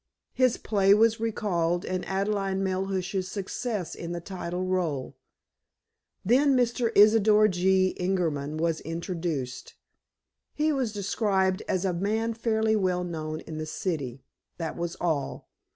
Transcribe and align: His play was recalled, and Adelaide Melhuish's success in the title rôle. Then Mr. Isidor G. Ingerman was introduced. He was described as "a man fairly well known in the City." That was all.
His 0.33 0.57
play 0.57 0.95
was 0.95 1.19
recalled, 1.19 1.85
and 1.85 2.03
Adelaide 2.05 2.57
Melhuish's 2.57 3.29
success 3.29 3.93
in 3.93 4.13
the 4.13 4.19
title 4.19 4.65
rôle. 4.65 5.13
Then 6.25 6.57
Mr. 6.57 6.91
Isidor 6.95 7.47
G. 7.49 7.95
Ingerman 7.99 8.57
was 8.57 8.81
introduced. 8.81 9.75
He 10.55 10.73
was 10.73 10.91
described 10.91 11.61
as 11.67 11.85
"a 11.85 11.93
man 11.93 12.33
fairly 12.33 12.75
well 12.75 13.03
known 13.03 13.41
in 13.41 13.59
the 13.59 13.67
City." 13.67 14.23
That 14.57 14.75
was 14.75 14.95
all. 14.99 15.49